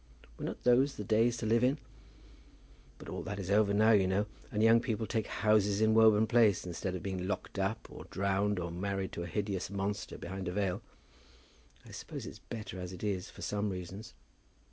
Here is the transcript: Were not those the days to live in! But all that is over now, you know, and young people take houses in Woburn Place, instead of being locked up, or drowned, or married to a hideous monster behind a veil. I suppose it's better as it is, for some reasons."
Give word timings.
Were 0.39 0.45
not 0.45 0.63
those 0.63 0.95
the 0.95 1.03
days 1.03 1.37
to 1.37 1.45
live 1.45 1.63
in! 1.63 1.77
But 2.97 3.07
all 3.07 3.21
that 3.21 3.37
is 3.37 3.51
over 3.51 3.71
now, 3.71 3.91
you 3.91 4.07
know, 4.07 4.25
and 4.51 4.63
young 4.63 4.79
people 4.79 5.05
take 5.05 5.27
houses 5.27 5.79
in 5.79 5.93
Woburn 5.93 6.25
Place, 6.25 6.65
instead 6.65 6.95
of 6.95 7.03
being 7.03 7.27
locked 7.27 7.59
up, 7.59 7.87
or 7.87 8.05
drowned, 8.05 8.57
or 8.57 8.71
married 8.71 9.11
to 9.11 9.21
a 9.21 9.27
hideous 9.27 9.69
monster 9.69 10.17
behind 10.17 10.47
a 10.47 10.53
veil. 10.53 10.81
I 11.85 11.91
suppose 11.91 12.25
it's 12.25 12.39
better 12.39 12.79
as 12.79 12.93
it 12.93 13.03
is, 13.03 13.29
for 13.29 13.43
some 13.43 13.69
reasons." 13.69 14.15